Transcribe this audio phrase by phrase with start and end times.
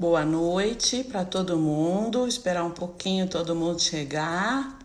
[0.00, 2.28] Boa noite para todo mundo.
[2.28, 4.78] Esperar um pouquinho todo mundo chegar.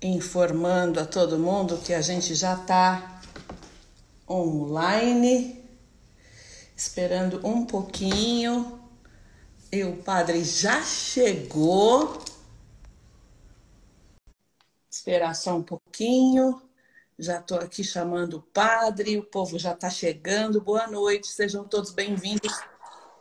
[0.00, 3.20] Informando a todo mundo que a gente já está
[4.26, 5.62] online.
[6.74, 8.80] Esperando um pouquinho.
[9.70, 12.24] E o padre já chegou.
[14.90, 16.62] Esperar só um pouquinho.
[17.20, 20.58] Já estou aqui chamando o padre, o povo já está chegando.
[20.58, 22.58] Boa noite, sejam todos bem-vindos.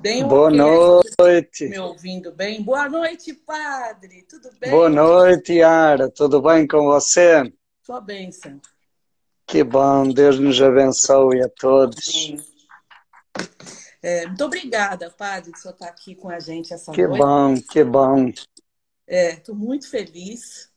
[0.06, 1.68] Um Boa noite.
[1.68, 2.64] Me ouvindo bem?
[2.64, 4.26] Boa noite, padre.
[4.30, 4.72] Tudo bem?
[4.72, 6.10] Boa noite, Yara.
[6.10, 7.54] Tudo bem com você?
[7.86, 8.62] Sua bênção.
[9.46, 10.08] Que bom.
[10.08, 12.34] Deus nos abençoe a todos.
[14.02, 17.18] É, muito obrigada, padre, o senhor está aqui com a gente essa que noite.
[17.18, 18.34] Que bom, que bom.
[19.06, 20.72] Estou é, muito feliz.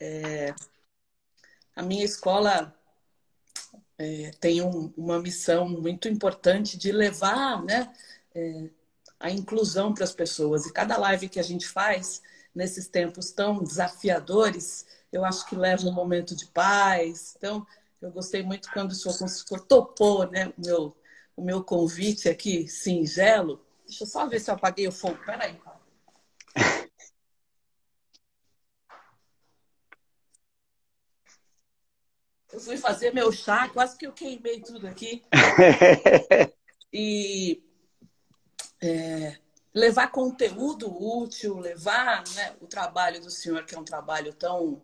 [0.00, 0.54] É,
[1.78, 2.74] a minha escola
[3.96, 7.94] é, tem um, uma missão muito importante de levar né,
[8.34, 8.68] é,
[9.20, 10.66] a inclusão para as pessoas.
[10.66, 12.20] E cada live que a gente faz
[12.52, 17.36] nesses tempos tão desafiadores, eu acho que leva um momento de paz.
[17.36, 17.64] Então,
[18.02, 20.96] eu gostei muito quando o senhor topou né, o, meu,
[21.36, 23.64] o meu convite aqui, singelo.
[23.86, 25.18] Deixa eu só ver se eu apaguei o fogo.
[25.24, 25.56] Peraí.
[32.52, 35.22] Eu fui fazer meu chá, quase que eu queimei tudo aqui.
[36.92, 37.62] e
[38.82, 39.36] é,
[39.74, 44.80] levar conteúdo útil, levar né, o trabalho do senhor, que é um trabalho tão,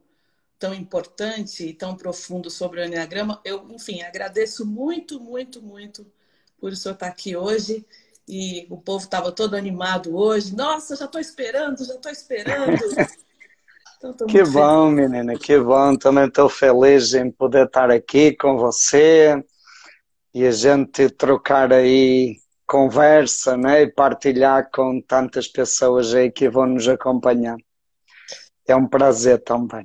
[0.59, 3.41] tão importante e tão profundo sobre o Enneagrama.
[3.45, 6.06] Eu, enfim, agradeço muito, muito, muito
[6.59, 7.87] por o senhor estar aqui hoje.
[8.27, 10.55] E o povo estava todo animado hoje.
[10.55, 12.78] Nossa, já estou esperando, já estou esperando.
[13.98, 15.11] Então, que bom, feliz.
[15.11, 15.97] menina, que bom.
[15.97, 19.42] Também estou feliz em poder estar aqui com você
[20.33, 23.83] e a gente trocar aí conversa né?
[23.83, 27.56] e partilhar com tantas pessoas aí que vão nos acompanhar.
[28.66, 29.84] É um prazer também.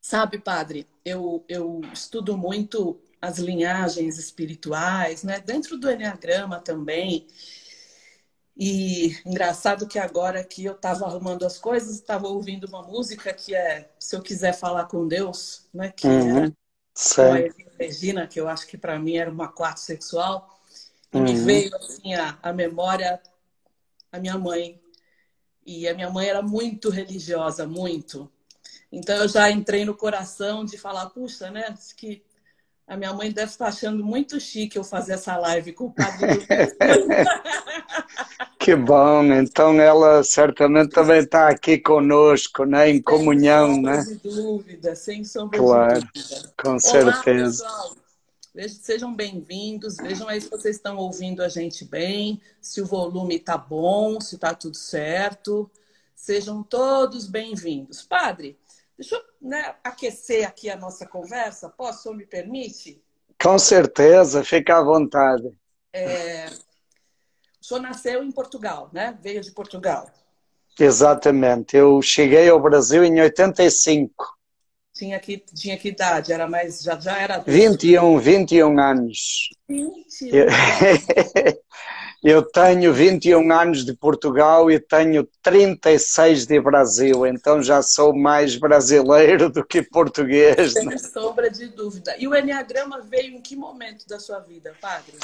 [0.00, 5.40] Sabe, padre, eu, eu estudo muito as linhagens espirituais, né?
[5.40, 7.26] Dentro do Enneagrama também.
[8.62, 13.54] E engraçado que agora que eu estava arrumando as coisas, estava ouvindo uma música que
[13.54, 15.90] é Se Eu Quiser Falar com Deus, né?
[15.90, 16.52] Que uhum.
[17.18, 20.60] era Regina, que eu acho que para mim era uma quarto sexual.
[21.10, 21.22] E uhum.
[21.22, 23.18] me veio assim a, a memória
[24.12, 24.78] a minha mãe.
[25.64, 28.30] E a minha mãe era muito religiosa, muito.
[28.92, 31.74] Então eu já entrei no coração de falar, puxa, né?
[31.96, 32.22] Que
[32.90, 36.40] a minha mãe deve estar achando muito chique eu fazer essa live com o padre.
[38.58, 42.90] que bom, então ela certamente também está aqui conosco, né?
[42.90, 44.02] em sem comunhão, né?
[44.02, 46.52] Sem dúvida, sem sombra claro, de dúvida.
[46.60, 47.62] Com Olá, certeza.
[47.62, 47.96] Pessoal.
[48.68, 53.56] Sejam bem-vindos, vejam aí se vocês estão ouvindo a gente bem, se o volume está
[53.56, 55.70] bom, se está tudo certo.
[56.16, 58.02] Sejam todos bem-vindos.
[58.02, 58.58] Padre,
[59.00, 63.02] Deixa eu né, aquecer aqui a nossa conversa, posso, me permite?
[63.42, 65.50] Com certeza, fica à vontade.
[65.90, 66.44] É...
[67.58, 69.18] O senhor nasceu em Portugal, né?
[69.22, 70.06] Veio de Portugal.
[70.78, 71.78] Exatamente.
[71.78, 74.36] Eu cheguei ao Brasil em 85.
[74.92, 76.30] Tinha que, tinha que idade?
[76.30, 77.38] Era mais, já, já era...
[77.38, 79.48] 21, 21 anos.
[79.66, 80.44] 21
[82.22, 82.42] eu...
[82.42, 89.50] Tenho 21 anos de Portugal e tenho 36 de Brasil, então já sou mais brasileiro
[89.50, 90.72] do que português.
[90.72, 90.98] Sem né?
[90.98, 92.14] sombra de dúvida.
[92.18, 95.14] E o Enneagrama veio em que momento da sua vida, padre?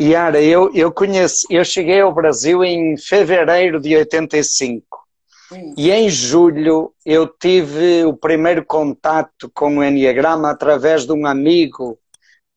[0.00, 4.98] Yara, eu, eu conheço, eu cheguei ao Brasil em fevereiro de 85.
[5.52, 5.74] Hum.
[5.76, 11.98] E em julho eu tive o primeiro contato com o Enneagrama através de um amigo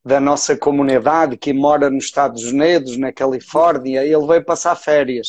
[0.06, 5.26] da nossa comunidade que mora nos Estados Unidos, na Califórnia, ele veio passar férias.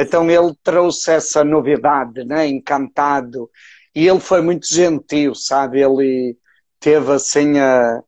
[0.00, 2.46] Então ele trouxe essa novidade, né?
[2.46, 3.50] encantado.
[3.94, 5.82] E ele foi muito gentil, sabe?
[5.82, 6.34] Ele
[6.80, 8.02] teve assim a,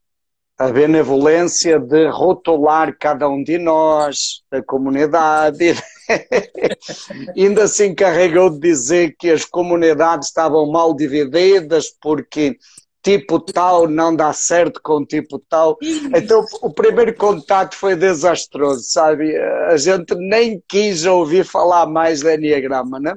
[0.57, 5.75] a benevolência de rotular cada um de nós, da comunidade.
[7.37, 12.57] Ainda se encarregou de dizer que as comunidades estavam mal divididas porque
[13.05, 15.79] tipo tal não dá certo com tipo tal.
[16.17, 19.37] Então o primeiro contato foi desastroso, sabe?
[19.69, 23.15] A gente nem quis ouvir falar mais de Enneagrama, né?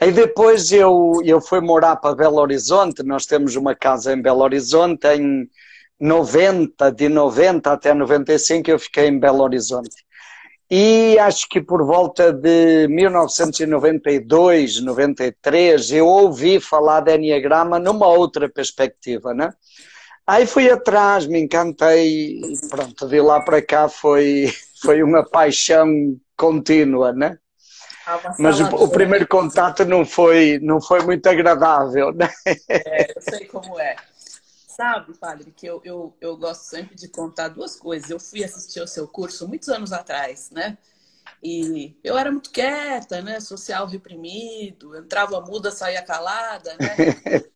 [0.00, 4.42] Aí depois eu, eu fui morar para Belo Horizonte, nós temos uma casa em Belo
[4.42, 5.48] Horizonte, em
[5.98, 10.05] 90, de 90 até 95 eu fiquei em Belo Horizonte.
[10.68, 18.48] E acho que por volta de 1992, 93, eu ouvi falar de Enneagrama numa outra
[18.48, 19.52] perspectiva, né?
[20.26, 24.52] Aí fui atrás, me encantei e pronto, de lá para cá foi,
[24.82, 25.88] foi uma paixão
[26.36, 27.38] contínua, né?
[28.38, 32.28] Mas o, o, primeiro contato não foi, não foi muito agradável, né?
[32.68, 33.96] É, eu sei como é.
[34.76, 38.10] Sabe, padre, que eu, eu, eu gosto sempre de contar duas coisas.
[38.10, 40.76] Eu fui assistir ao seu curso muitos anos atrás, né?
[41.42, 43.40] E eu era muito quieta, né?
[43.40, 46.94] Social reprimido, entrava muda, saía calada, né?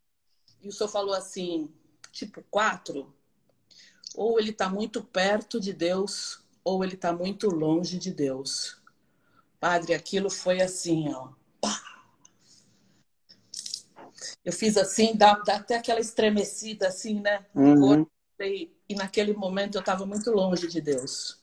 [0.62, 1.70] e o senhor falou assim,
[2.10, 3.14] tipo, quatro,
[4.14, 8.80] ou ele está muito perto de Deus, ou ele está muito longe de Deus.
[9.60, 11.32] Padre, aquilo foi assim, ó.
[14.44, 17.44] Eu fiz assim, dá, dá, até aquela estremecida, assim, né?
[17.54, 18.06] Uhum.
[18.40, 21.40] E, e naquele momento eu estava muito longe de Deus.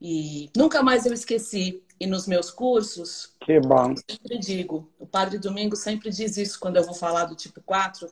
[0.00, 1.82] E nunca mais eu esqueci.
[1.98, 3.92] E nos meus cursos, que bom.
[3.92, 7.58] eu sempre digo, o Padre Domingo sempre diz isso quando eu vou falar do tipo
[7.62, 8.06] 4,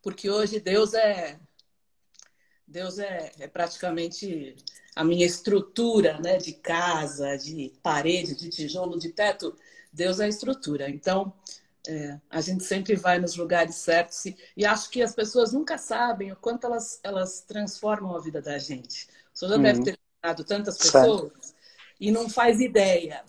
[0.00, 1.38] porque hoje Deus é
[2.66, 4.56] Deus é, é praticamente
[4.96, 9.54] a minha estrutura, né, de casa, de parede, de tijolo, de teto.
[9.92, 10.88] Deus é a estrutura.
[10.88, 11.32] Então,
[11.88, 15.78] é, a gente sempre vai nos lugares certos e, e, acho que as pessoas nunca
[15.78, 19.08] sabem o quanto elas, elas transformam a vida da gente.
[19.34, 19.62] O senhor já uhum.
[19.62, 19.98] deve ter
[20.46, 21.54] tantas pessoas certo.
[21.98, 23.24] e não faz ideia.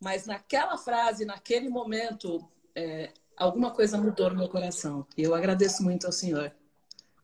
[0.00, 5.06] Mas naquela frase, naquele momento, é, alguma coisa mudou no meu coração.
[5.16, 6.52] E eu agradeço muito ao Senhor.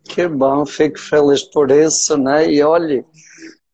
[0.03, 2.51] Que bom, fico feliz por isso, né?
[2.51, 3.05] E olhe,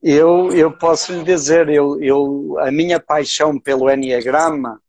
[0.03, 4.81] eu, eu posso lhe dizer, eu, eu, a minha paixão pelo Enneagrama,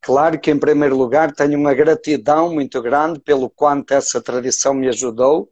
[0.00, 4.88] claro que em primeiro lugar tenho uma gratidão muito grande pelo quanto essa tradição me
[4.88, 5.48] ajudou,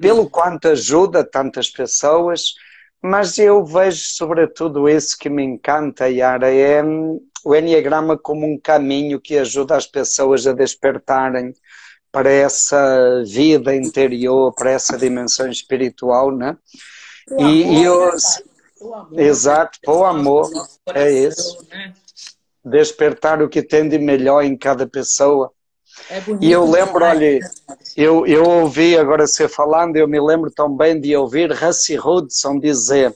[0.00, 2.54] pelo quanto ajuda tantas pessoas,
[3.00, 8.58] mas eu vejo sobretudo isso que me encanta, Yara, é hum, o Enneagrama como um
[8.58, 11.54] caminho que ajuda as pessoas a despertarem
[12.10, 16.56] para essa vida interior, para essa dimensão espiritual, né?
[17.30, 18.16] O e, amor, e eu,
[18.80, 19.92] o amor, exato, né?
[19.92, 20.50] o amor,
[20.94, 21.66] é isso.
[21.70, 21.94] Né?
[22.68, 25.52] Despertar o que tem de melhor em cada pessoa.
[26.10, 27.40] É e eu lembro, olha,
[27.96, 33.14] eu, eu ouvi agora você falando, eu me lembro também de ouvir Rassi Hudson dizer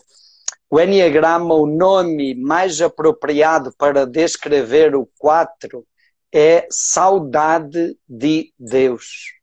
[0.73, 5.87] o Enneagrama, o nome mais apropriado para descrever o 4
[6.33, 9.35] é saudade de Deus.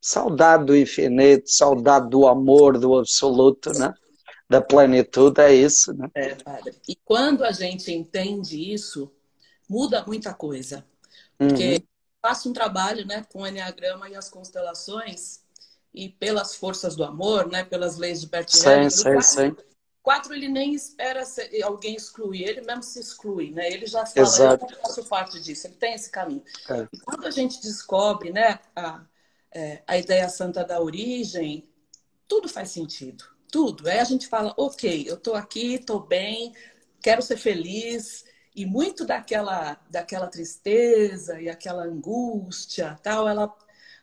[0.00, 3.92] Saudade do infinito, saudade do amor, do absoluto, né?
[4.48, 5.92] da plenitude, é isso.
[5.92, 6.08] Né?
[6.14, 6.74] É, padre.
[6.88, 9.12] E quando a gente entende isso,
[9.68, 10.84] muda muita coisa.
[11.36, 11.88] Porque uhum
[12.20, 15.40] faço um trabalho né, com o Enneagrama e as constelações,
[15.94, 18.90] e pelas forças do amor, né, pelas leis de Bertinelli.
[18.90, 19.56] Sim, sim, sim.
[20.02, 21.22] Quatro, ele nem espera
[21.64, 23.70] alguém excluir, ele mesmo se exclui, né?
[23.70, 24.66] Ele já fala, Exato.
[24.70, 26.42] eu faço parte disso, ele tem esse caminho.
[26.70, 26.88] É.
[26.90, 29.02] E quando a gente descobre né, a,
[29.52, 31.68] é, a ideia santa da origem,
[32.26, 33.86] tudo faz sentido, tudo.
[33.86, 36.54] Aí a gente fala, ok, eu estou aqui, estou bem,
[37.02, 38.24] quero ser feliz,
[38.54, 43.54] e muito daquela, daquela tristeza e aquela angústia, tal, ela,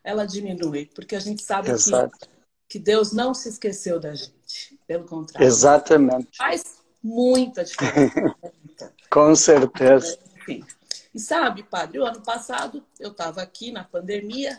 [0.04, 2.28] ela diminui, porque a gente sabe que,
[2.68, 5.46] que Deus não se esqueceu da gente, pelo contrário.
[5.46, 6.38] Exatamente.
[6.38, 8.36] Faz muita diferença.
[9.10, 10.18] Com certeza.
[10.38, 10.66] Enfim.
[11.14, 14.58] E sabe, padre, o ano passado eu estava aqui na pandemia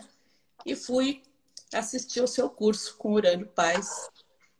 [0.65, 1.21] e fui
[1.73, 4.09] assistir o seu curso com Urânio Paz.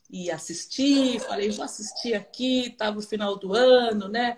[0.10, 4.38] E assisti, falei, vou assistir aqui, estava o final do ano, né?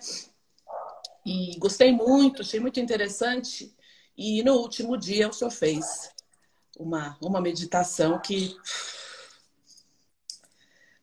[1.26, 3.76] E gostei muito, achei muito interessante.
[4.18, 6.12] E no último dia o senhor fez
[6.78, 8.56] uma, uma meditação que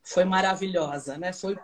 [0.03, 1.33] foi maravilhosa, né?
[1.33, 1.57] Foi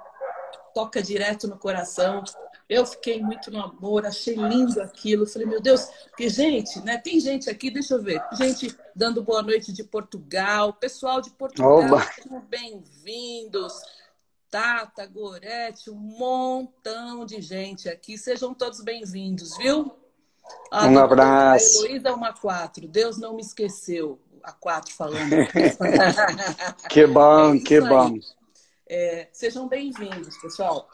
[0.74, 2.24] toca direto no coração.
[2.68, 5.28] Eu fiquei muito no amor, achei lindo aquilo.
[5.28, 6.98] Falei, meu Deus, porque, gente, né?
[6.98, 11.82] Tem gente aqui, deixa eu ver, gente dando boa noite de Portugal, pessoal de Portugal,
[12.50, 13.74] bem-vindos.
[14.54, 18.20] Tata, Gorete, um montão de gente aqui.
[18.20, 19.98] Sejam todos bem-vindos, viu?
[20.70, 21.84] Ah, um abraço.
[21.88, 22.88] Heloísa é uma quatro.
[22.88, 24.20] Deus não me esqueceu.
[24.44, 25.32] A quatro falando.
[26.88, 28.20] que bom, é que bom.
[28.88, 30.88] É, sejam bem-vindos, pessoal.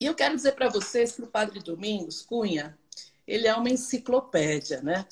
[0.00, 2.76] E eu quero dizer para vocês que o Padre Domingos Cunha,
[3.24, 5.06] ele é uma enciclopédia, né?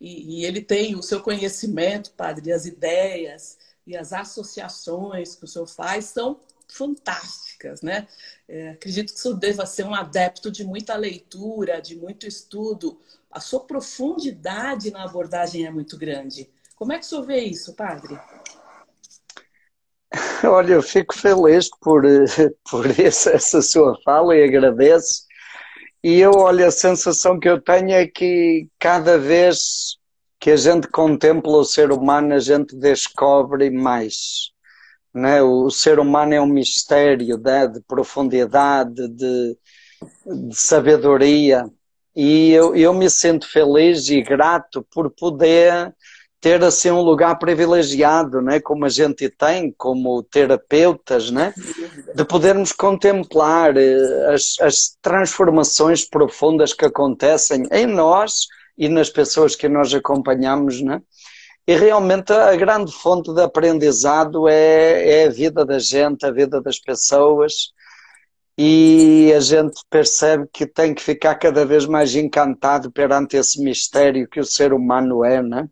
[0.00, 5.48] E, e ele tem o seu conhecimento, Padre, as ideias e as associações que o
[5.48, 8.06] senhor faz são fantásticas, né?
[8.48, 12.98] É, acredito que o senhor deva ser um adepto de muita leitura, de muito estudo.
[13.30, 16.50] A sua profundidade na abordagem é muito grande.
[16.74, 18.18] Como é que o senhor vê isso, padre?
[20.44, 22.02] Olha, eu fico feliz por,
[22.70, 25.26] por essa, essa sua fala e agradeço.
[26.02, 29.96] E eu, olha, a sensação que eu tenho é que cada vez
[30.38, 34.52] que a gente contempla o ser humano, a gente descobre mais.
[35.16, 35.42] Né?
[35.42, 37.66] O ser humano é um mistério né?
[37.66, 39.56] de profundidade, de,
[40.26, 41.64] de sabedoria.
[42.14, 45.94] E eu, eu me sinto feliz e grato por poder
[46.38, 48.60] ter assim um lugar privilegiado, né?
[48.60, 51.54] como a gente tem, como terapeutas, né?
[52.14, 59.56] de podermos contemplar eh, as, as transformações profundas que acontecem em nós e nas pessoas
[59.56, 60.82] que nós acompanhamos.
[60.82, 61.00] Né?
[61.66, 66.60] E realmente a grande fonte de aprendizado é, é a vida da gente, a vida
[66.62, 67.72] das pessoas,
[68.56, 74.28] e a gente percebe que tem que ficar cada vez mais encantado perante esse mistério
[74.28, 75.68] que o ser humano é, né?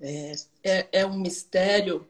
[0.00, 2.06] É, é, é um mistério.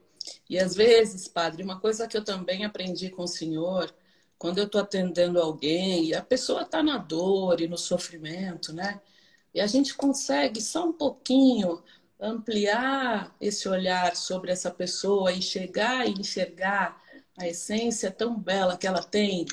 [0.49, 3.91] E às vezes, padre, uma coisa que eu também aprendi com o senhor,
[4.37, 9.01] quando eu estou atendendo alguém e a pessoa está na dor e no sofrimento, né?
[9.53, 11.81] E a gente consegue só um pouquinho
[12.25, 17.01] ampliar esse olhar sobre essa pessoa e chegar e enxergar
[17.37, 19.45] a essência tão bela que ela tem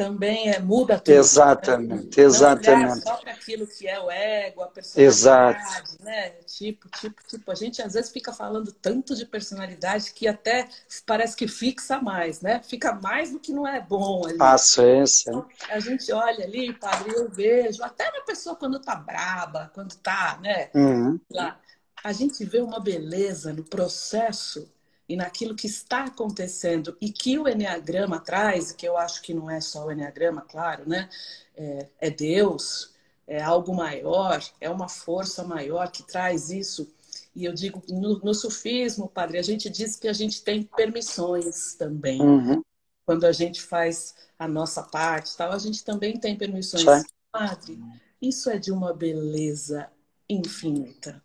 [0.00, 1.14] também é, muda tudo.
[1.14, 2.24] Exatamente, né?
[2.24, 3.02] exatamente.
[3.02, 6.02] só para aquilo que é o ego, a personalidade, Exato.
[6.02, 6.30] né?
[6.46, 10.66] Tipo, tipo, tipo, a gente às vezes fica falando tanto de personalidade que até
[11.04, 12.62] parece que fixa mais, né?
[12.62, 14.38] Fica mais do que não é bom ali.
[14.40, 15.30] A essência.
[15.30, 19.94] Então, a gente olha ali, padre, eu vejo, até na pessoa quando tá braba, quando
[19.96, 20.70] tá, né?
[20.74, 21.20] Uhum.
[21.30, 21.60] Lá,
[22.02, 24.66] a gente vê uma beleza no processo
[25.10, 29.50] e naquilo que está acontecendo e que o Enneagrama traz, que eu acho que não
[29.50, 31.08] é só o Enneagrama, claro, né?
[31.56, 32.94] É, é Deus,
[33.26, 36.88] é algo maior, é uma força maior que traz isso.
[37.34, 41.74] E eu digo, no, no sufismo, padre, a gente diz que a gente tem permissões
[41.74, 42.22] também.
[42.22, 42.62] Uhum.
[43.04, 46.84] Quando a gente faz a nossa parte, tal, a gente também tem permissões.
[46.84, 47.02] Sim.
[47.32, 47.80] Padre,
[48.22, 49.90] isso é de uma beleza
[50.28, 51.20] infinita.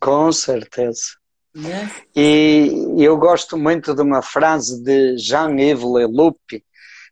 [0.00, 1.18] Com certeza.
[2.14, 6.62] E eu gosto muito de uma frase de Jean-Yves Leloup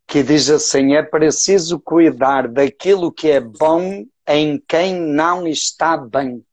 [0.06, 6.44] que diz assim: é preciso cuidar daquilo que é bom em quem não está bem.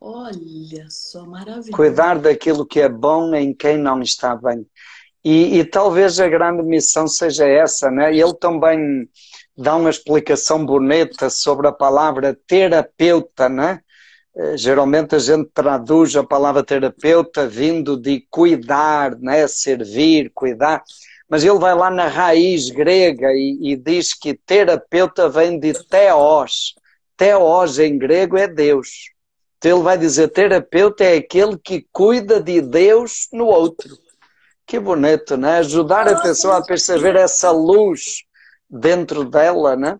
[0.00, 1.72] Olha só, maravilha.
[1.72, 4.66] Cuidar daquilo que é bom em quem não está bem.
[5.24, 8.16] E, e, talvez a grande missão seja essa, né?
[8.16, 9.08] Ele também
[9.56, 13.80] dá uma explicação bonita sobre a palavra terapeuta, né?
[14.38, 19.48] Eh, geralmente a gente traduz a palavra terapeuta vindo de cuidar, né?
[19.48, 20.84] servir, cuidar,
[21.28, 26.74] mas ele vai lá na raiz grega e, e diz que terapeuta vem de teos.
[27.16, 29.10] Teos em grego é Deus.
[29.58, 33.98] Então ele vai dizer terapeuta é aquele que cuida de Deus no outro.
[34.64, 35.58] Que bonito, né?
[35.58, 38.22] Ajudar a pessoa a perceber essa luz
[38.70, 39.98] dentro dela, né?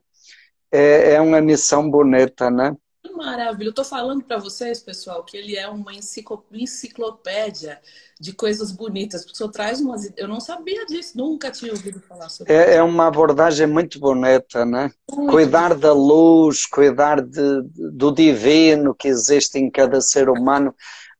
[0.70, 2.76] É, é uma missão bonita, né?
[3.14, 3.68] Maravilha.
[3.68, 7.80] Eu estou falando para vocês, pessoal, que ele é uma enciclopédia
[8.20, 9.22] de coisas bonitas.
[9.22, 10.12] Porque o senhor traz umas.
[10.16, 12.70] Eu não sabia disso, nunca tinha ouvido falar sobre é, isso.
[12.70, 14.92] É uma abordagem muito bonita, né?
[15.10, 17.62] Muito cuidar da luz, cuidar de,
[17.92, 20.74] do divino que existe em cada ser humano,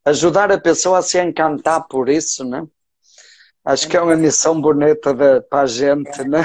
[0.05, 2.67] ajudar a pessoa a se encantar por isso, né?
[3.65, 6.43] Acho que é uma missão bonita para a gente, né?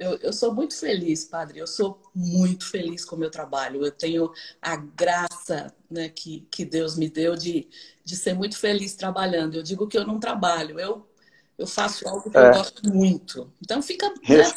[0.00, 1.60] Eu, eu, sou muito feliz, padre.
[1.60, 3.84] Eu sou muito feliz com o meu trabalho.
[3.84, 4.30] Eu tenho
[4.62, 7.68] a graça né, que, que Deus me deu de,
[8.04, 9.56] de ser muito feliz trabalhando.
[9.56, 11.06] Eu digo que eu não trabalho, eu,
[11.58, 12.48] eu faço algo que é.
[12.48, 13.52] eu gosto muito.
[13.60, 14.12] Então fica.
[14.28, 14.52] Né?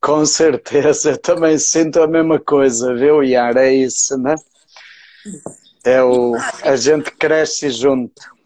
[0.00, 3.66] Com certeza, eu também sinto a mesma coisa, viu, Yara?
[3.66, 4.36] É isso, né?
[5.84, 8.37] É o, a gente cresce junto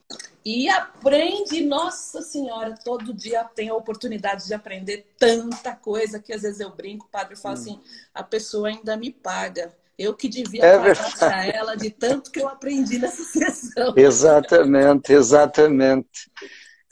[0.45, 6.43] e aprende, nossa senhora, todo dia tem a oportunidade de aprender tanta coisa que às
[6.43, 7.59] vezes eu brinco, o padre fala hum.
[7.59, 7.81] assim,
[8.13, 9.73] a pessoa ainda me paga.
[9.99, 13.95] Eu que devia é pagar para ela de tanto que eu aprendi nessa sessão.
[13.97, 16.31] Exatamente, exatamente.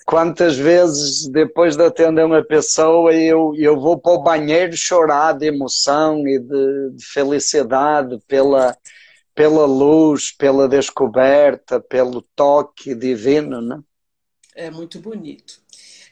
[0.06, 5.46] Quantas vezes depois de atender uma pessoa eu, eu vou para o banheiro chorar de
[5.46, 8.76] emoção e de, de felicidade pela,
[9.34, 13.80] pela luz, pela descoberta, pelo toque divino, né?
[14.54, 15.60] É muito bonito.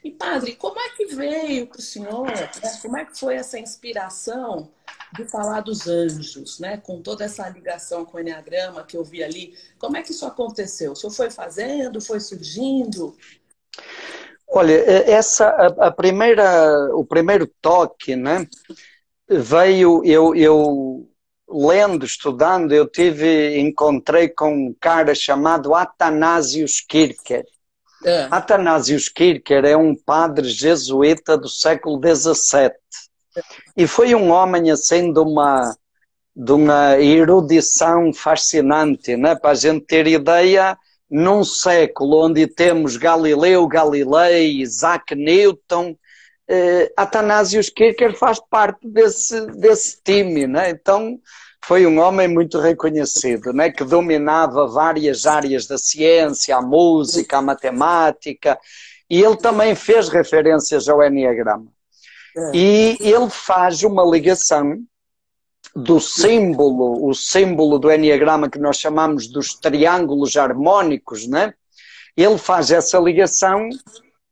[0.02, 2.26] E padre, como é que veio para o senhor?
[2.26, 2.50] Né?
[2.80, 4.70] Como é que foi essa inspiração
[5.14, 6.76] de falar dos anjos, né?
[6.76, 10.24] Com toda essa ligação com o enneagrama que eu vi ali, como é que isso
[10.24, 10.92] aconteceu?
[10.92, 13.16] O senhor foi fazendo, foi surgindo?
[14.46, 18.46] Olha, essa a, a primeira, o primeiro toque, né?
[19.28, 21.10] Veio eu eu
[21.48, 27.44] lendo, estudando, eu tive, encontrei com um cara chamado Atanasius Kircher.
[28.04, 28.28] É.
[28.30, 32.70] Atanasius Kircher é um padre jesuíta do século XVII.
[33.76, 35.74] E foi um homem assim de uma,
[36.34, 39.34] de uma erudição fascinante, né?
[39.34, 40.76] para a gente ter ideia,
[41.10, 45.96] num século onde temos Galileu Galilei, Isaac Newton,
[46.48, 50.70] eh, Atanasius Kircher faz parte desse, desse time, né?
[50.70, 51.18] então
[51.64, 53.70] foi um homem muito reconhecido, né?
[53.70, 58.58] que dominava várias áreas da ciência, a música, a matemática,
[59.10, 61.66] e ele também fez referências ao Enneagrama.
[62.36, 62.50] É.
[62.54, 64.78] E ele faz uma ligação
[65.74, 71.54] do símbolo, o símbolo do Enneagrama que nós chamamos dos triângulos harmônicos, né?
[72.16, 73.68] Ele faz essa ligação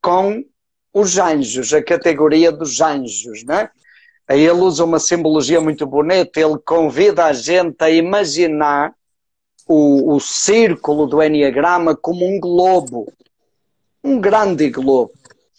[0.02, 0.44] com
[0.99, 3.69] os anjos, a categoria dos anjos, né?
[4.26, 8.95] Aí ele usa uma simbologia muito bonita, ele convida a gente a imaginar
[9.69, 13.12] o, o círculo do Enneagrama como um globo,
[14.03, 15.12] um grande globo.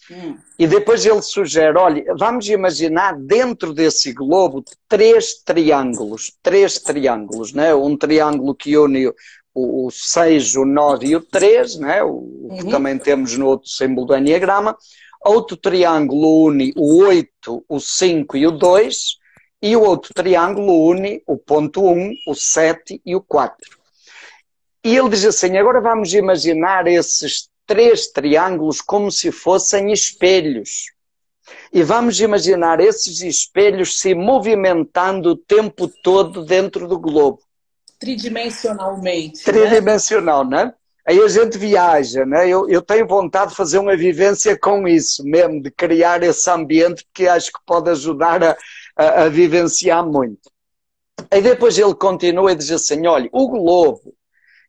[0.09, 0.37] Hum.
[0.57, 7.75] E depois ele sugere, olha, vamos imaginar dentro desse globo três triângulos, três triângulos, né?
[7.75, 9.13] Um triângulo que une
[9.53, 12.03] o 6, o 9 e o 3, né?
[12.03, 12.21] o
[12.57, 12.69] que uhum.
[12.69, 14.77] também temos no outro símbolo do Enneagrama.
[15.27, 19.17] Outro triângulo une o 8, o 5 e o 2.
[19.61, 23.77] E o outro triângulo une o ponto 1, o 7 e o 4.
[24.85, 30.93] E ele diz assim: agora vamos imaginar esses três triângulos como se fossem espelhos.
[31.73, 37.41] E vamos imaginar esses espelhos se movimentando o tempo todo dentro do globo.
[37.99, 39.39] Tridimensionalmente.
[39.39, 39.43] Né?
[39.43, 40.65] Tridimensional, né?
[40.65, 40.73] né?
[41.07, 42.49] Aí a gente viaja, né?
[42.49, 47.07] Eu, eu tenho vontade de fazer uma vivência com isso mesmo, de criar esse ambiente,
[47.13, 48.57] que acho que pode ajudar a,
[48.95, 50.51] a, a vivenciar muito.
[51.31, 54.13] Aí depois ele continua e diz assim: olha, o globo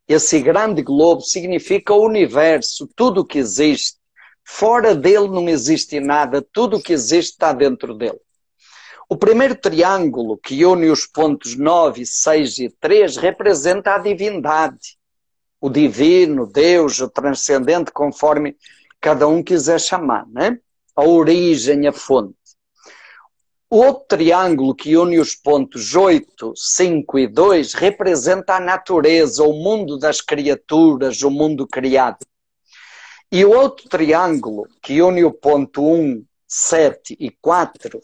[0.09, 3.99] esse grande globo significa o universo, tudo o que existe.
[4.43, 8.19] Fora dele não existe nada, tudo o que existe está dentro dele.
[9.07, 14.98] O primeiro triângulo, que une os pontos 9, 6 e 3, representa a divindade.
[15.61, 18.57] O divino, Deus, o transcendente, conforme
[19.01, 20.59] cada um quiser chamar, né?
[20.95, 22.37] A origem, a fonte.
[23.71, 29.53] O outro triângulo que une os pontos 8, 5 e 2 representa a natureza, o
[29.53, 32.25] mundo das criaturas, o mundo criado.
[33.31, 38.01] E o outro triângulo que une o ponto 1, 7 e 4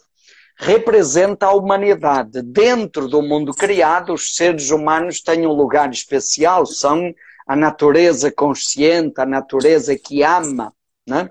[0.55, 2.43] representa a humanidade.
[2.43, 7.11] Dentro do mundo criado, os seres humanos têm um lugar especial, são
[7.45, 10.73] a natureza consciente, a natureza que ama.
[11.07, 11.29] Né?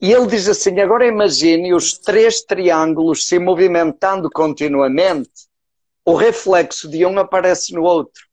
[0.00, 5.48] E ele diz assim: agora imagine os três triângulos se movimentando continuamente,
[6.04, 8.30] o reflexo de um aparece no outro.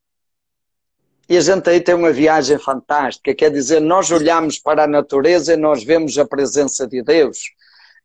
[1.29, 5.53] E a gente aí tem uma viagem fantástica, quer dizer, nós olhamos para a natureza
[5.53, 7.39] e nós vemos a presença de Deus.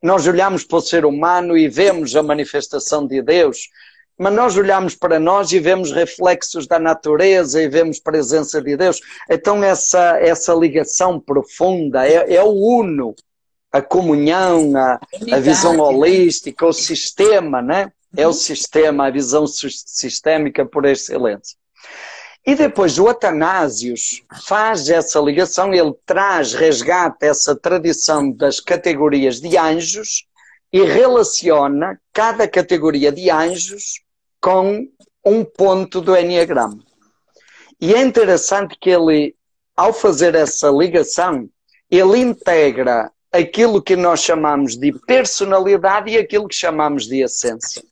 [0.03, 3.69] Nós olhamos para o ser humano e vemos a manifestação de Deus.
[4.19, 9.01] Mas nós olhamos para nós e vemos reflexos da natureza e vemos presença de Deus.
[9.29, 13.15] Então essa, essa ligação profunda é, é o uno
[13.73, 15.01] a comunhão, a,
[15.33, 17.91] a visão holística, o sistema, né?
[18.15, 21.57] É o sistema, a visão sistémica por excelência.
[22.45, 29.57] E depois o Atanásios faz essa ligação, ele traz, resgata essa tradição das categorias de
[29.57, 30.27] anjos
[30.73, 34.01] e relaciona cada categoria de anjos
[34.41, 34.89] com
[35.25, 36.79] um ponto do Enneagrama.
[37.81, 39.37] E é interessante que ele,
[39.77, 41.49] ao fazer essa ligação,
[41.91, 47.83] ele integra aquilo que nós chamamos de personalidade e aquilo que chamamos de essência.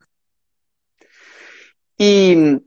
[1.99, 2.61] E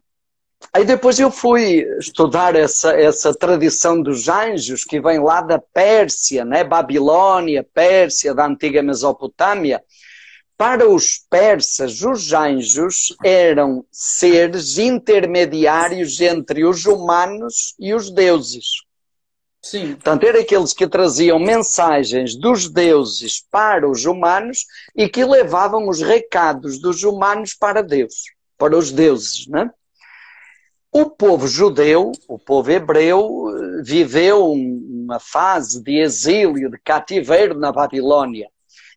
[0.71, 6.45] aí depois eu fui estudar essa, essa tradição dos anjos que vem lá da Pérsia,
[6.45, 6.63] né?
[6.63, 9.83] Babilônia, Pérsia, da antiga Mesopotâmia.
[10.57, 18.83] Para os persas, os anjos eram seres intermediários entre os humanos e os deuses.
[19.63, 19.93] Sim.
[19.93, 26.01] Portanto, eram aqueles que traziam mensagens dos deuses para os humanos e que levavam os
[26.01, 28.25] recados dos humanos para Deus,
[28.57, 29.47] para os deuses.
[29.47, 29.69] Né?
[30.93, 33.45] O povo judeu, o povo hebreu,
[33.83, 38.47] viveu uma fase de exílio, de cativeiro na Babilônia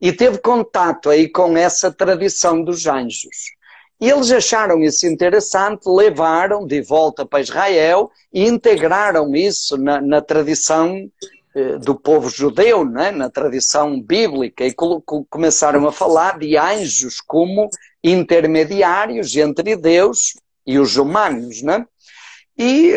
[0.00, 3.54] e teve contato aí com essa tradição dos anjos.
[3.98, 11.10] Eles acharam isso interessante, levaram de volta para Israel e integraram isso na, na tradição
[11.54, 13.10] eh, do povo judeu, né?
[13.10, 14.74] na tradição bíblica, e
[15.30, 17.70] começaram a falar de anjos como
[18.04, 20.34] intermediários entre Deus
[20.66, 21.62] e os humanos.
[21.62, 21.86] Né?
[22.58, 22.94] E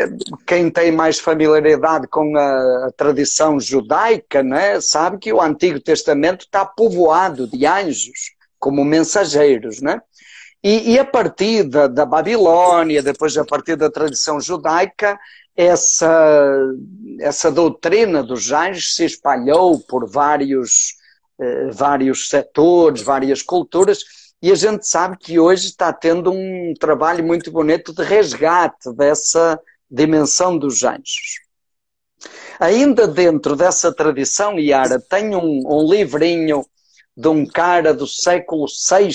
[0.48, 6.66] quem tem mais familiaridade com a, tradição judaica né, sabe que o Antigo Testamento está
[6.66, 9.82] povoado de anjos como mensageiros.
[9.82, 10.02] Né?
[10.64, 15.20] E, e a partir da, da, Babilônia, depois a partir da tradição judaica,
[15.56, 16.74] essa,
[17.20, 20.96] essa doutrina dos anjos se espalhou por vários,
[21.38, 24.00] eh, vários setores, várias culturas,
[24.42, 29.60] e a gente sabe que hoje está tendo um trabalho muito bonito de resgate dessa
[29.90, 31.42] dimensão dos anjos.
[32.60, 36.66] Ainda dentro dessa tradição, Yara, tem um, um livrinho
[37.16, 39.10] de um cara do século VI,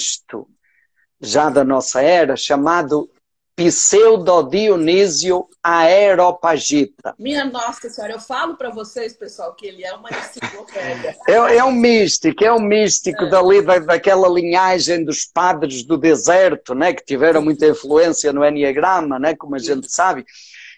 [1.21, 3.11] já da nossa era, chamado
[3.57, 7.15] Pseudo Dionísio Aeropagita.
[7.17, 11.15] Minha Nossa Senhora, eu falo para vocês, pessoal, que ele é uma enciclopédia.
[11.29, 13.31] É, é um místico, é um místico é.
[13.31, 19.19] dali, da, daquela linhagem dos padres do deserto, né, que tiveram muita influência no Enneagrama,
[19.21, 20.25] né, como a gente sabe.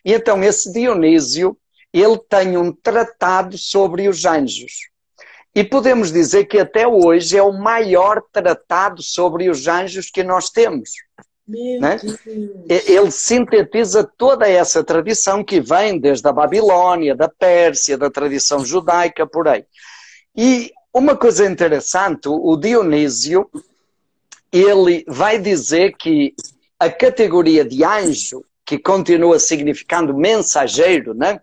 [0.05, 1.57] E então esse Dionísio,
[1.93, 4.91] ele tem um tratado sobre os anjos.
[5.55, 10.51] E podemos dizer que até hoje é o maior tratado sobre os anjos que nós
[10.51, 10.91] temos.
[11.49, 12.01] Né?
[12.69, 19.27] Ele sintetiza toda essa tradição que vem desde a Babilônia, da Pérsia, da tradição judaica,
[19.27, 19.65] por aí.
[20.37, 23.49] E uma coisa interessante, o Dionísio,
[24.53, 26.35] ele vai dizer que
[26.79, 31.41] a categoria de anjo, que continua significando mensageiro, né?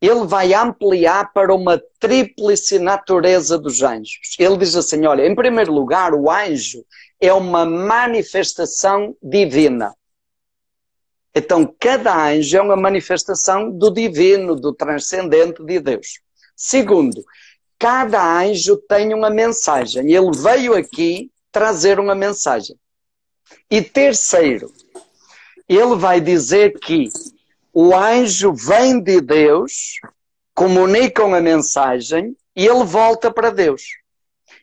[0.00, 4.36] ele vai ampliar para uma tríplice natureza dos anjos.
[4.38, 6.84] Ele diz assim: olha, em primeiro lugar, o anjo
[7.26, 9.94] é uma manifestação divina.
[11.34, 16.20] Então, cada anjo é uma manifestação do divino, do transcendente de Deus.
[16.54, 17.24] Segundo,
[17.78, 20.12] cada anjo tem uma mensagem.
[20.12, 22.76] Ele veio aqui trazer uma mensagem.
[23.70, 24.72] E terceiro,
[25.68, 27.08] ele vai dizer que
[27.72, 29.98] o anjo vem de Deus,
[30.54, 33.82] comunica a mensagem e ele volta para Deus.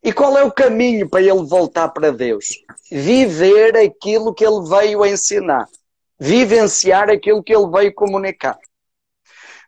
[0.04, 2.48] E qual é o caminho para ele voltar para Deus?
[2.92, 5.68] Viver aquilo que ele veio ensinar.
[6.20, 8.58] Vivenciar aquilo que ele veio comunicar.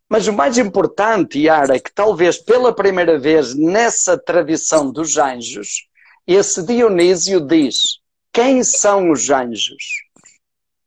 [0.10, 5.88] Mas o mais importante, Yara, é que talvez pela primeira vez nessa tradição dos anjos,
[6.28, 8.00] esse Dionísio diz:
[8.32, 9.84] quem são os anjos?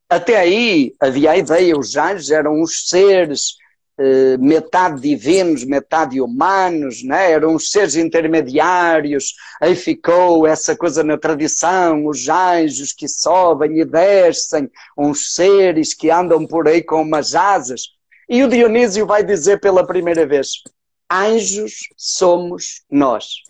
[0.09, 3.57] Até aí havia a ideia, os anjos eram os seres
[3.99, 7.31] eh, metade divinos, metade humanos, né?
[7.33, 13.85] eram os seres intermediários, aí ficou essa coisa na tradição, os anjos que sobem e
[13.85, 17.97] descem, uns seres que andam por aí com umas asas.
[18.29, 20.63] E o Dionísio vai dizer pela primeira vez:
[21.11, 23.43] anjos somos nós.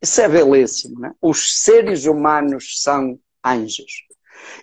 [0.00, 1.12] Isso é belíssimo, né?
[1.20, 4.04] Os seres humanos são anjos.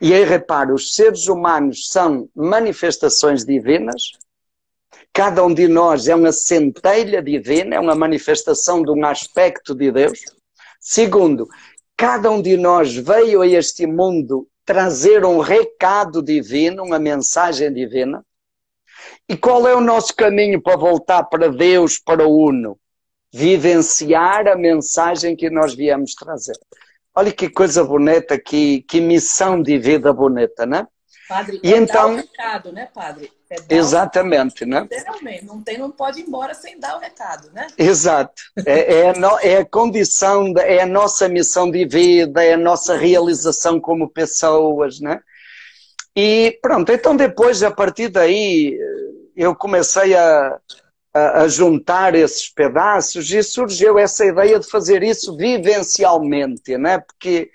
[0.01, 4.11] E aí repara, os seres humanos são manifestações divinas,
[5.19, 9.91] cada um de nós é uma centelha divina, é uma manifestação de um aspecto de
[9.91, 10.23] Deus.
[10.79, 11.45] Segundo,
[11.97, 18.25] cada um de nós veio a este mundo trazer um recado divino, uma mensagem divina.
[19.27, 22.79] E qual é o nosso caminho para voltar para Deus, para o Uno?
[23.29, 26.57] Vivenciar a mensagem que nós viemos trazer.
[27.13, 30.87] Olha que coisa bonita, que, que missão de vida bonita, né?
[31.27, 33.29] Padre, e é então, o recado, né, padre?
[33.49, 34.81] É exatamente, né?
[34.81, 37.65] Literalmente, não, tem, não pode ir embora sem dar o recado, né?
[37.77, 38.41] Exato.
[38.65, 42.57] É, é, a, no, é a condição, é a nossa missão de vida, é a
[42.57, 45.19] nossa realização como pessoas, né?
[46.15, 48.77] E pronto, então depois, a partir daí,
[49.35, 50.59] eu comecei a,
[51.13, 56.99] a, a, juntar esses pedaços e surgiu essa ideia de fazer isso vivencialmente, né?
[56.99, 57.49] porque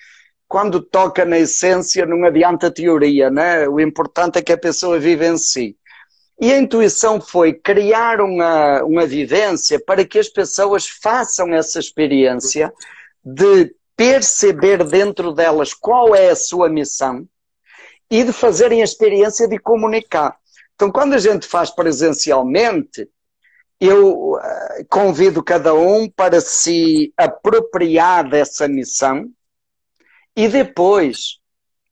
[0.49, 3.69] quando toca na essência não adianta teoria, né?
[3.69, 5.77] o importante é que a pessoa vive em si.
[6.41, 12.73] E a intuição foi criar uma, uma vivência para que as pessoas façam essa experiência
[13.25, 17.27] de perceber dentro delas qual é a sua missão
[18.11, 20.37] e de fazerem a experiência de comunicar.
[20.75, 23.09] Então, quando a gente faz presencialmente,
[23.81, 29.31] eu eh, convido cada um para se apropriar dessa missão
[30.37, 31.39] e depois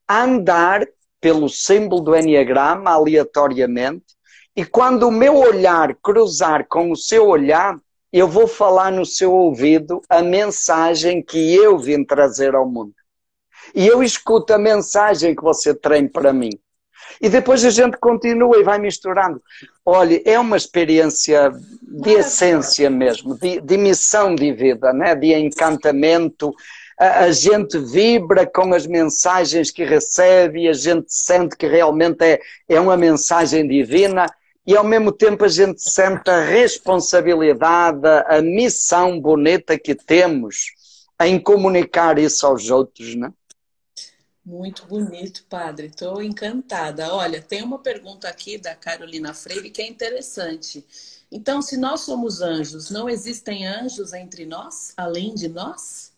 [0.09, 0.85] andar
[1.21, 4.17] pelo símbolo do Enneagrama aleatoriamente
[4.55, 7.79] e quando o meu olhar cruzar com o seu olhar,
[8.12, 12.93] eu vou falar no seu ouvido a mensagem que eu vim trazer ao mundo.
[13.75, 16.51] E eu escuto a mensagem que você tem para mim.
[17.21, 19.41] E depois a gente continua e vai misturando.
[19.85, 21.51] Olha, é uma experiência
[21.83, 25.15] de essência mesmo, de, de missão de vida, né?
[25.15, 26.55] de encantamento.
[26.99, 32.41] A, a, gente vibra com as mensagens que recebe, a gente sente que realmente é,
[32.69, 34.27] é uma mensagem divina
[34.66, 40.66] e ao mesmo tempo a gente sente a responsabilidade, a missão bonita que temos
[41.20, 43.33] em comunicar isso aos outros, né?
[44.44, 45.87] Muito bonito, padre.
[45.87, 47.14] Estou encantada.
[47.14, 50.85] Olha, tem uma pergunta aqui da Carolina Freire que é interessante.
[51.31, 56.12] Então, se nós somos anjos, não existem anjos entre nós, além de nós?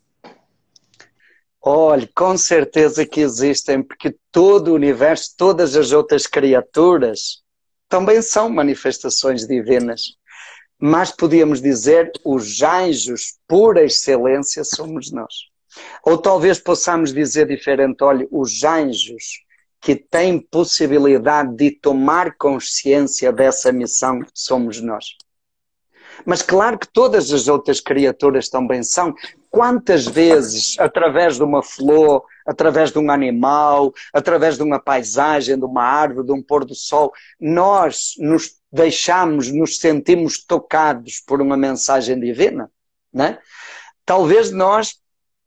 [1.61, 7.43] Olha, com certeza que existem, porque todo o universo, todas as outras criaturas
[7.88, 10.16] também são manifestações divinas.
[10.79, 15.35] Mas podíamos dizer, os anjos, por excelência, somos nós.
[16.05, 19.44] Ou talvez possamos dizer diferente, olha, os anjos
[19.81, 25.05] que têm possibilidade de tomar consciência dessa missão somos nós.
[26.25, 29.14] Mas claro que todas as outras criaturas também são.
[29.51, 35.64] Quantas vezes, através de uma flor, através de um animal, através de uma paisagem, de
[35.64, 41.57] uma árvore, de um pôr do sol, nós nos deixamos, nos sentimos tocados por uma
[41.57, 42.70] mensagem divina,
[43.12, 43.38] né?
[44.04, 44.96] Talvez nós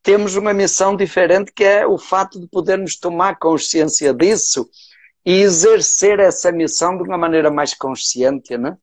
[0.01, 4.69] temos uma missão diferente que é o fato de podermos tomar consciência disso
[5.25, 8.77] e exercer essa missão de uma maneira mais consciente, né?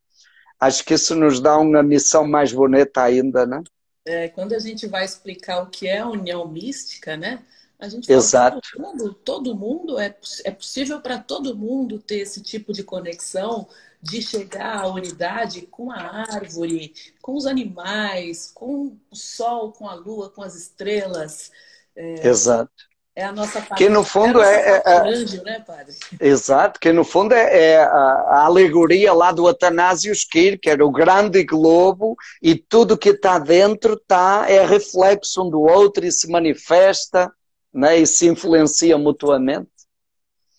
[0.61, 3.63] Acho que isso nos dá uma missão mais bonita ainda, né?
[4.07, 7.43] É, quando a gente vai explicar o que é a união mística, né?
[7.79, 8.61] A gente Exato.
[8.63, 12.83] Fala, todo mundo, todo mundo é, é possível para todo mundo ter esse tipo de
[12.83, 13.69] conexão
[14.01, 19.95] de chegar à unidade com a árvore, com os animais, com o sol, com a
[19.95, 21.51] lua, com as estrelas.
[21.97, 22.71] É, Exato.
[23.17, 23.83] É a nossa parte.
[23.83, 24.83] Que no fundo é.
[24.85, 25.95] é, anjo, né, padre?
[26.21, 31.45] Exato, que no fundo é, é a, a, alegoria lá do Atanásio Kircher, o grande
[31.45, 37.33] globo, e tudo que está dentro tá, é reflexo um do outro e se manifesta
[37.75, 39.69] né, e se influencia mutuamente.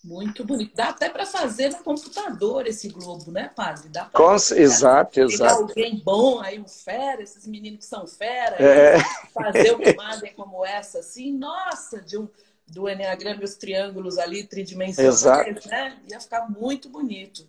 [0.04, 0.76] Muito bonito.
[0.76, 3.90] Dá até para fazer no computador esse globo, né, padre?
[3.90, 5.64] Dá pra Com, exato, exato.
[5.64, 9.00] alguém bom aí, um fera, esses meninos que são fera, é.
[9.34, 12.30] fazer uma imagem como essa, assim, nossa, de um,
[12.68, 15.68] do Enneagrama e os triângulos ali tridimensionais, exato.
[15.70, 16.00] né?
[16.08, 17.48] Ia ficar muito bonito.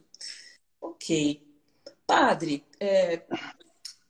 [0.80, 1.44] Ok.
[2.06, 3.20] Padre, é,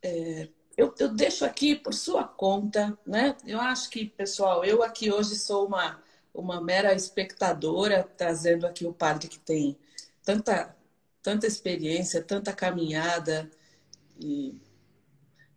[0.03, 3.37] é, eu, eu deixo aqui por sua conta, né?
[3.47, 6.01] Eu acho que, pessoal, eu aqui hoje sou uma
[6.37, 9.77] uma mera espectadora, trazendo aqui o padre que tem
[10.23, 10.75] tanta,
[11.23, 13.51] tanta experiência, tanta caminhada.
[14.21, 14.55] E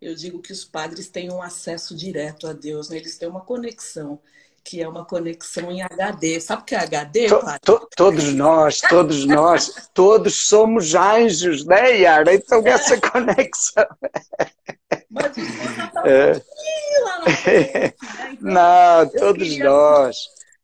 [0.00, 2.96] eu digo que os padres têm um acesso direto a Deus, né?
[2.96, 4.18] eles têm uma conexão,
[4.64, 6.40] que é uma conexão em HD.
[6.40, 7.60] Sabe o que é HD, padre?
[7.60, 12.34] To, todos nós, todos nós, todos somos anjos, né, Yara?
[12.34, 13.86] Então essa conexão.
[15.10, 15.32] Mas
[15.92, 16.34] tá é.
[16.34, 16.44] frente,
[17.26, 17.94] né?
[18.32, 20.16] então, Não, todos nós.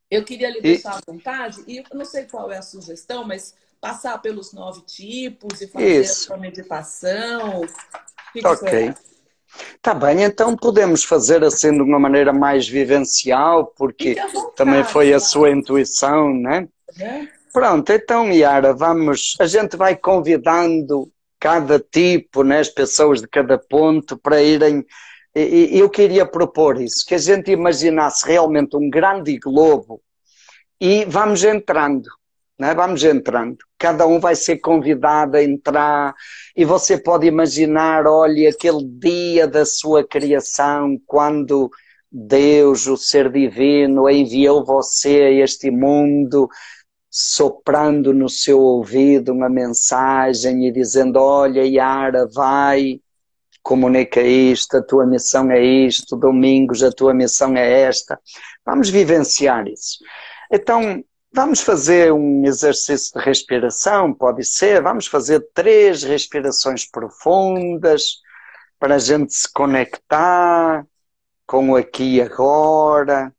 [0.09, 3.54] Eu queria lhe deixar à vontade, e eu não sei qual é a sugestão, mas
[3.80, 6.12] passar pelos nove tipos e fazer Isso.
[6.12, 7.62] a sua meditação.
[8.44, 8.94] Ok.
[9.80, 15.12] Tá bem, então podemos fazer assim de uma maneira mais vivencial, porque vontade, também foi
[15.12, 16.68] a sua intuição, né?
[17.00, 17.26] É.
[17.52, 19.35] Pronto, então, Yara, vamos.
[19.40, 24.85] A gente vai convidando cada tipo, né, as pessoas de cada ponto, para irem
[25.38, 30.01] eu queria propor isso, que a gente imaginasse realmente um grande globo
[30.81, 32.09] e vamos entrando,
[32.59, 32.75] né?
[32.75, 33.59] vamos entrando.
[33.79, 36.14] Cada um vai ser convidado a entrar
[36.57, 41.70] e você pode imaginar, olha, aquele dia da sua criação, quando
[42.11, 46.49] Deus, o ser divino, enviou você a este mundo,
[47.18, 53.00] soprando no seu ouvido uma mensagem e dizendo, olha, Yara, vai
[53.62, 58.20] comunica isto, a tua missão é isto, domingos a tua missão é esta.
[58.66, 59.98] Vamos vivenciar isso.
[60.52, 61.02] Então,
[61.33, 68.18] vamos fazer um exercício de respiração, pode ser, vamos fazer três respirações profundas
[68.79, 70.87] para a gente se conectar
[71.46, 73.35] com o aqui e agora,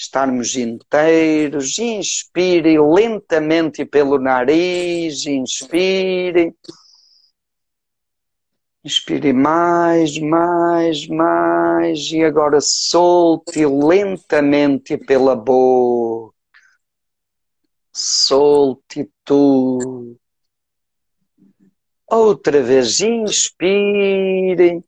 [0.00, 1.78] estarmos inteiros.
[1.78, 6.54] Inspire lentamente pelo nariz, inspire.
[8.82, 16.34] Inspire mais, mais, mais e agora solte lentamente pela boca.
[17.92, 20.18] Solte tudo.
[22.10, 24.82] Outra vez, inspire.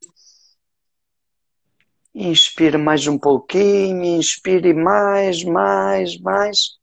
[2.15, 6.77] Inspire mais um pouquinho, inspire mais, mais, mais.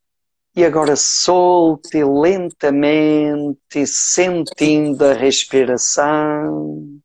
[0.56, 7.00] E agora solte lentamente, sentindo a respiração.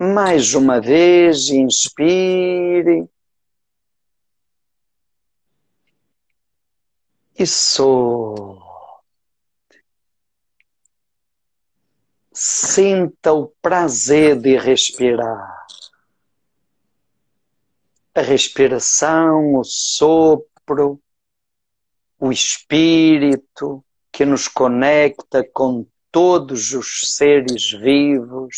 [0.00, 3.08] Mais uma vez, inspire.
[7.38, 8.69] E solte.
[12.32, 15.60] Sinta o prazer de respirar.
[18.14, 21.00] a respiração, o sopro,
[22.18, 28.56] o espírito que nos conecta com todos os seres vivos